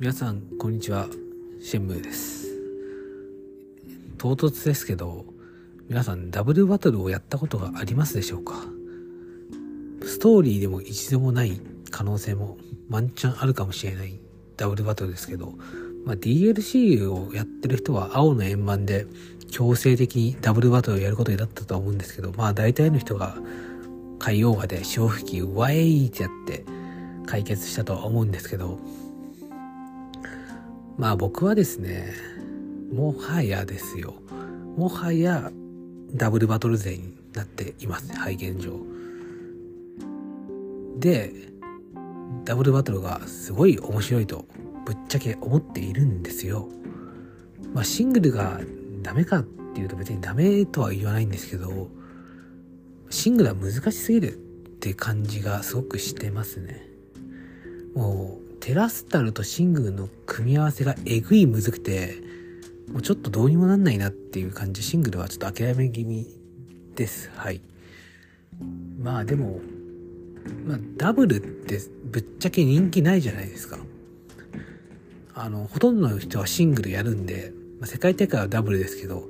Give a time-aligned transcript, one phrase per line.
[0.00, 1.08] 皆さんこんにちは。
[1.60, 2.46] シェンムーです。
[4.16, 5.26] 唐突ですけど
[5.90, 8.54] 皆さんダブルバトルをやったことがありますでしょうか？
[10.02, 12.56] ストーリーでも一度もない可能性も
[12.88, 14.18] ワンチャンあるかもしれない
[14.56, 15.52] ダブルバトルですけど、
[16.06, 19.06] まあ、DLC をやってる人は青の円盤で
[19.50, 23.36] 強制的にダブルバトルをやることになったと思うんですけど、まあ大体の人が
[24.18, 26.64] 海洋画で潮吹きワイってやって
[27.26, 28.78] 解決したとは思うんですけど、
[31.00, 32.12] まあ僕はですね、
[32.92, 34.16] もはやですよ。
[34.76, 35.50] もはや
[36.12, 38.78] ダブルバトル勢になっていますね、はい、現状。
[40.98, 41.32] で、
[42.44, 44.44] ダブルバトルがすごい面白いと
[44.84, 46.68] ぶっちゃけ思っているんですよ。
[47.72, 48.60] まあシングルが
[49.00, 49.42] ダメかっ
[49.74, 51.88] ていうと別にダメとは言わないんですけど、
[53.08, 54.36] シングルは難しすぎるっ
[54.80, 56.86] て感じがすごくしてますね。
[57.94, 62.14] もう、テラスタルとシングルの組み合わせがえぐいむずくて、
[62.92, 66.26] もうちょっとどうにもなんないなっていう感じ、シングルはちょっと諦め気味
[66.94, 67.30] です。
[67.34, 67.60] はい。
[68.98, 69.60] まあでも、
[70.66, 73.78] まあダブルってぶっちゃけ人気ないじゃないですか。
[75.34, 79.24] あの、ほとんどの人はシングルやるんで、まあ、世界大会はダブルですけど、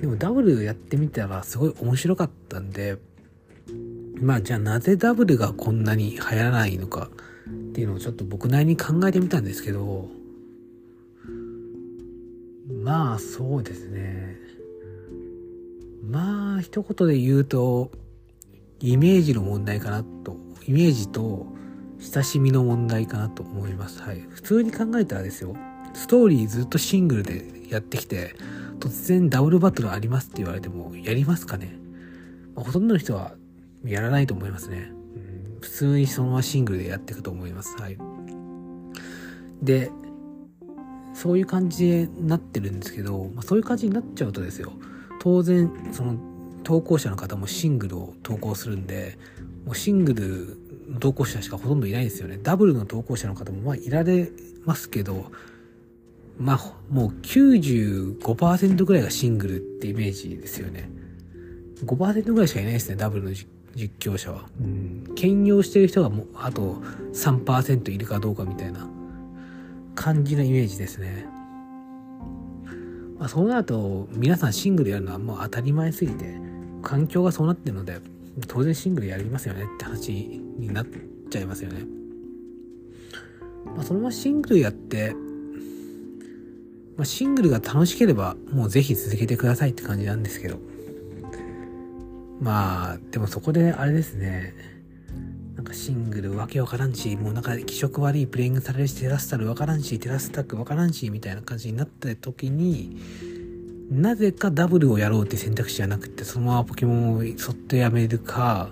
[0.00, 2.98] でもダブルやってみたらすごい面白かったんで、
[4.20, 7.08] まあじゃあなぜダブルがこんなに流行らないのか
[7.74, 10.08] っていうのをちょっと僕なりに考えてみたんですけど、
[12.84, 14.36] まあそうですね。
[16.08, 17.90] まあ一言で言うと、
[18.78, 20.36] イメージの問題かなと、
[20.68, 21.48] イメージと
[21.98, 24.00] 親しみの問題かなと思います。
[24.02, 24.20] はい。
[24.20, 25.56] 普通に考えたらですよ。
[25.94, 28.36] ストーリーずっとシングルでやってきて、
[28.78, 31.76] 突然ダブルバトルありますって言われても、やりますかね、
[32.54, 33.34] ま、ほとんどの人は
[33.84, 34.92] やらないと思いますね。
[35.64, 37.74] 普通にそのままシングルでやっていくと思います。
[37.80, 37.96] はい。
[39.62, 39.90] で、
[41.14, 44.72] そういう感じになってるんですけど、まあ、そういう感じになっちゃうとですよ、
[45.20, 46.18] 当然、その、
[46.64, 49.18] 投稿者の方もシングルを投稿するんで、
[49.64, 50.58] もうシングル
[50.92, 52.38] の投稿者しかほとんどいないですよね。
[52.42, 54.30] ダブルの投稿者の方もまあいられ
[54.66, 55.32] ますけど、
[56.38, 60.90] まあ、もう95%ぐらいがシングルってイメージですよね。
[61.84, 63.30] 5%ぐらいしかいないですね、ダブルの
[63.74, 64.48] 実況者は。
[64.60, 65.14] うん。
[65.14, 68.88] 兼用してる人がもう、あと3%いるかどうかみたいな
[69.94, 71.26] 感じのイメージですね。
[73.18, 76.38] まあ、そうなると、皆さんシングルやるのはもう当たり前すぎて、
[76.82, 78.00] 環境がそうなってるので、
[78.48, 80.86] 当然シングルやりますよねって話になっ
[81.30, 81.86] ちゃいますよね。
[83.64, 85.14] まあ、そのままシングルやって、
[86.96, 90.73] まあ、シングルが楽しければ、もうぜひ続けてくださいって感じなんですけど。
[92.44, 94.54] まあ、でもそこであれですね。
[95.56, 103.00] なんかシングルわけわからんし、もうなんか気色悪いプレイングされるし、テラスタルわからんし、テラスタックわからんし、みたいな感じになった時に、
[103.90, 108.68] なぜかダブルをやろうって選択肢じゃなくて、そのままポケモンをそっとやめるか、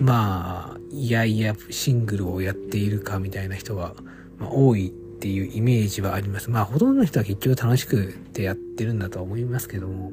[0.00, 3.94] まあ、いやいや、シングルをやっているかみたいな人が、
[4.38, 6.50] まあ、多いっていうイメージはあります。
[6.50, 10.10] まあ、ほとんどの人は結局楽しくってやってるんだとは思いますけども、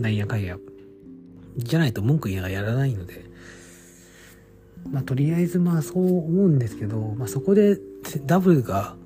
[0.00, 0.58] なんやかんや。
[1.62, 3.24] じゃないと文句言いながらやらないので、
[4.90, 7.78] まあ、とりあえずまあそう思うんですけど、まあ、そこで
[8.24, 8.96] ダブルが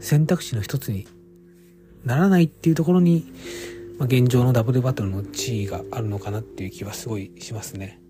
[0.00, 1.06] 選択肢の一つに
[2.04, 3.32] ならないっていうところに、
[3.98, 8.00] まあ、現状のダブルバトルの地位があるのかなっていう気はすごいしますね。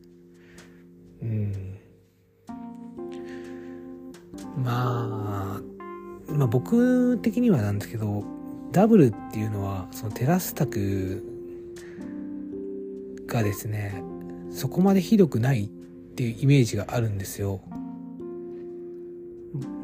[1.22, 1.78] うん。
[4.56, 5.62] まあ、
[6.28, 8.24] まあ僕的にはなんですけど、
[8.72, 11.31] ダブルっていうのは、そのテラスタク
[13.32, 14.03] がですね、
[14.50, 15.69] そこまでひどくないっ
[16.15, 17.62] ていうイメージがあるんですよ。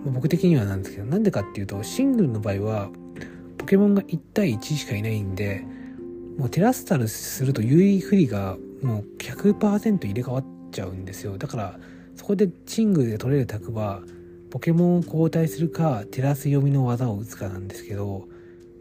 [0.04, 2.90] 僕的にはなんですけど、なんでかっていうと、シングルの場合は、
[3.56, 5.64] ポケモンが1対1しかいないんで、
[6.36, 11.38] もうテラスタルすると優位不利がもう100%入れ替わっちゃうんですよ。
[11.38, 11.80] だから、
[12.14, 14.02] そこでシングルで取れる卓は、
[14.50, 18.28] ポケモンを交代するか、テラス読みの技を打つかなんですけど、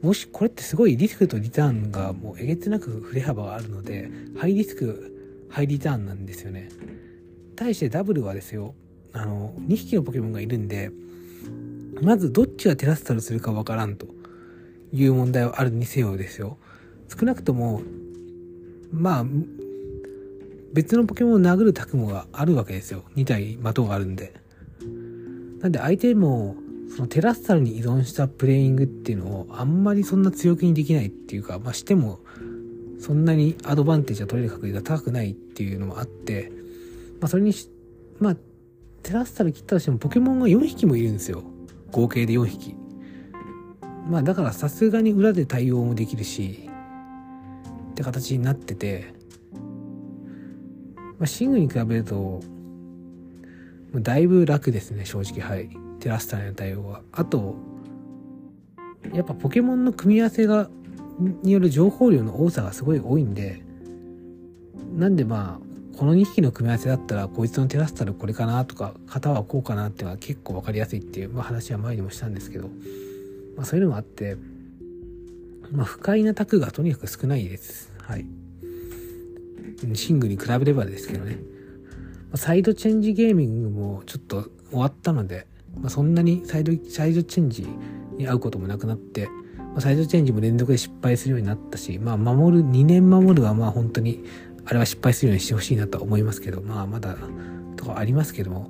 [0.02, 6.70] もしこれってすごいリスクとリターンがもうえげつなく振れ幅があるので、ハイリスク、ハイリターンなんですよね。
[7.56, 8.76] 対してダブルはですよ、
[9.14, 10.92] あの、2匹のポケモンがいるんで、
[12.02, 14.08] まずどっちがテラスタルするかわからんと
[14.94, 16.58] いう問題はあるにせよですよ。
[17.10, 17.82] 少なくとも、
[18.92, 19.26] まあ、
[20.74, 23.04] 別のポケモンを殴るタクモがあるわけですよ。
[23.16, 24.34] 2体的があるんで。
[25.60, 26.56] なんで相手も、
[26.96, 32.20] そのテラスタルに依存したプレイングっていうのをあんまりそんな強気にできないっていうか、まあしても、
[33.00, 36.52] そんなにアドバンテージが取れる確率が高くないっていうのもあって、
[37.20, 37.70] まあそれにし、
[38.20, 38.38] まあ、
[39.04, 41.44] テラスタル切ったとしてもポケモンが4匹もいるんですよ。
[41.92, 42.76] 合計で4匹。
[44.10, 46.70] まあだからさすがに裏で対応もできるし、
[47.92, 49.14] って形になってて、
[51.20, 52.42] まあ、シングに比べると、
[53.96, 55.42] だいぶ楽ですね、正直。
[55.42, 55.70] はい。
[56.00, 57.02] テラスターの対応は。
[57.12, 57.56] あと、
[59.14, 60.70] やっぱポケモンの組み合わせが、
[61.44, 63.62] による情報量の多さがすごい多いんで、
[64.96, 72.70] なんでまあ、この2匹の組み合わせだったら、こいつのテラスタルこれかなとか、型はこうかなっていうのは結構わかりやすいっていう、まあ、話は前にもしたんですけど、
[73.56, 74.38] まあそういうのもあって、
[75.72, 77.92] まあ不快なタクがとにかく少ないです。
[78.00, 78.26] はい。
[79.94, 81.40] シングに比べればですけどね。
[82.36, 85.48] サイドチェンジゲーミングもちょっと終わったので、
[85.80, 87.68] まあ、そんなにサイド、サイドチェンジ
[88.18, 89.28] に会うこともなくなって、
[89.58, 94.24] まあ、サイドチェンジも連続で失敗するようになったし、まあ、守る、2年守るはまあ本当に、
[94.66, 97.16] あれは失敗するようにしてほしいなと思いますけど、まあまだ、
[97.76, 98.70] とかありますけども、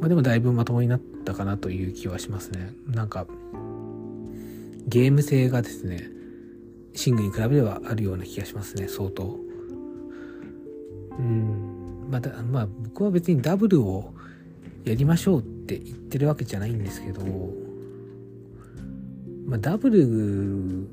[0.00, 2.72] まあでもだいぶまともになったかなという気はしますね。
[2.86, 3.26] なんか、
[4.86, 6.10] ゲーム性がですね、
[6.94, 9.38] シングに比べればあるような気がしますね、相当。
[11.18, 12.08] うん。
[12.10, 14.12] まあ、だまあ、僕は別にダブルを
[14.84, 17.22] やりましょうって言ってるわけじゃないんですけど、
[19.46, 20.88] まあ、ダブル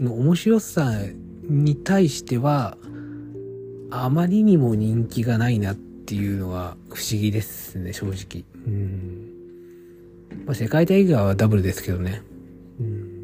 [0.00, 0.92] の面白さ
[1.44, 2.76] に対しては、
[3.90, 8.44] あまりにも人気がないなっていうのは不思議ですね、正直。
[8.66, 9.30] うん。
[10.44, 12.22] まあ、世界大会はダブルですけどね。
[12.80, 13.16] うん。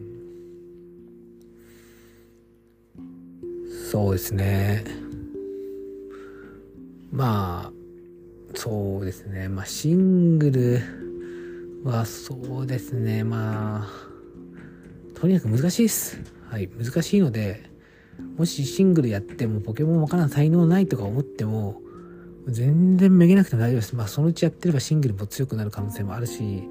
[3.91, 4.85] そうですね。
[7.11, 7.82] まあ、
[8.63, 9.49] そうですね。
[9.49, 10.81] まあ、シングル
[11.83, 13.25] はそうですね。
[13.25, 16.21] まあ、とにかく難しいです。
[16.49, 16.69] はい。
[16.69, 17.69] 難しいので、
[18.37, 21.83] もしシングルやってもポケモンわからん才能ないとか思っても、
[22.47, 23.97] 全然めげなくても大丈夫です。
[23.97, 26.63] まあ、そのうちやってればシングルも強くなる可能性もあるし、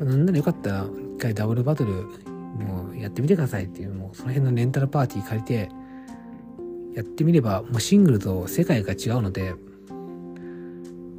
[0.00, 0.86] まあ、なんならよかったら
[1.16, 5.68] 一回ダブルバトルもうやってみてくださいっていう、もうその辺のレンタルパーティー借りて、
[6.96, 9.54] やってみれば、もうシングルと世界が違うので、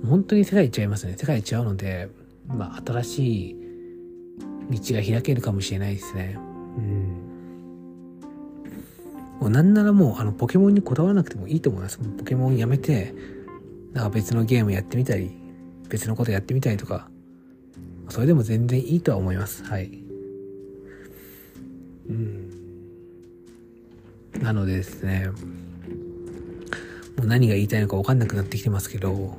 [0.08, 1.16] 本当に世界違いますね。
[1.18, 2.10] 世界違うので、
[2.48, 3.56] まあ、新しい
[4.72, 6.38] 道が開けるかもしれないですね。
[6.38, 7.32] うん。
[9.40, 12.00] もうなんならもう、あの、ポケモンにこだわらなくてもいいと思います。
[12.00, 13.14] ポケモンやめて、
[13.94, 15.32] なんか別のゲームやってみたり、
[15.90, 17.10] 別のことやってみたりとか、
[18.10, 19.64] それでも全然いいとは思います。
[19.64, 20.04] はい。
[22.10, 22.50] うん。
[24.42, 25.30] なのでですね、
[27.18, 29.38] もう何が言いたいのか分かんなくなってきてますけど、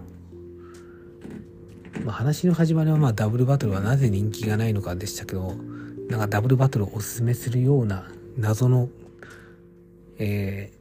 [2.04, 5.54] まあ、話の始まりはまあダブルバトルはなぜ人気がないのかでしたけど、
[6.08, 8.88] なんかダブルバトルをおすすめするような謎の、
[10.18, 10.72] え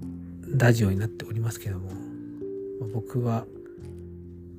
[0.00, 1.90] ー、ラジオになっておりますけども、
[2.80, 3.44] まあ、僕は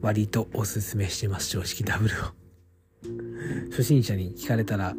[0.02, 2.42] 割とおすすめしてます、正直ダブルを。
[3.72, 4.96] 初心者に聞かれたら、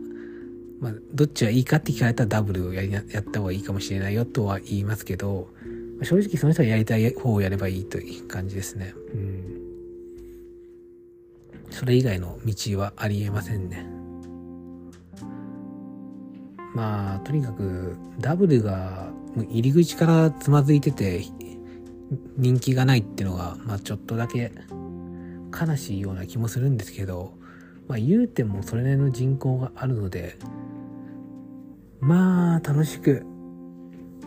[0.80, 5.48] まあ、どっちがいいかって聞かれたらダブルをやりやった方がいいかもしれないよとは言いますけど、
[5.98, 8.92] まあ、正直その人がやりたい方をやればいいという感じですね。
[9.14, 9.31] うん。
[11.72, 13.86] それ以外の道はありえませんね。
[16.74, 19.10] まあ、とにかく、ダブルが
[19.50, 21.24] 入り口からつまずいてて、
[22.36, 24.52] 人気がないっていうのが、まあちょっとだけ
[25.52, 27.34] 悲しいような気もするんですけど、
[27.88, 30.38] まあ言うてもそれなりの人口があるので、
[32.00, 33.24] まあ、楽しく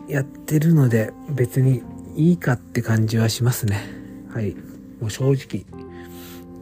[0.08, 1.82] やってるので、別に
[2.16, 3.84] いいかって感じはしますね。
[4.32, 4.54] はい。
[5.00, 5.66] もう正直、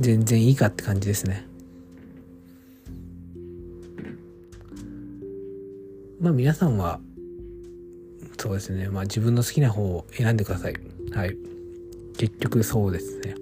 [0.01, 1.47] 全然いいかって感じですね。
[6.21, 7.01] まあ皆さんは、
[8.39, 8.89] そうですね。
[8.89, 10.75] まあ自分の好きな方を選んでください。
[11.13, 11.37] はい。
[12.17, 13.35] 結局そうですね。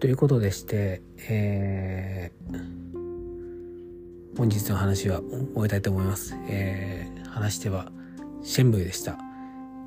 [0.00, 2.58] ということでして、えー、
[4.36, 5.20] 本日の話は
[5.54, 6.34] 終えたいと思います。
[6.48, 7.92] えー、話しては
[8.42, 9.29] シェンブーでした。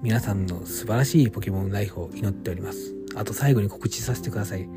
[0.04, 2.94] 皆さんの素晴らしいポケモンライフを祈っております。
[3.16, 4.68] あと最後に告知させてください。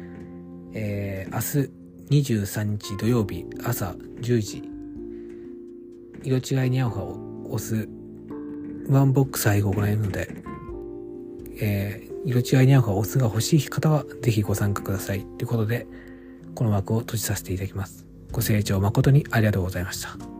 [0.72, 4.62] えー、明日23日土曜日朝10時、
[6.22, 7.18] 色違いに合う葉を
[7.50, 7.88] 押す
[8.88, 10.28] ワンボックス配布を行えるので、
[11.60, 15.26] えー、色違いに合う葉を押すが欲しい方はぜひご参加ください。
[15.38, 15.88] ということで、
[16.54, 18.06] この枠を閉じさせていただきます。
[18.30, 20.35] ご清聴誠にありがとうございました。